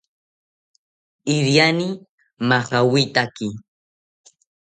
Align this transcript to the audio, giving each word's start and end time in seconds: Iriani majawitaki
Iriani 1.35 1.87
majawitaki 2.47 3.47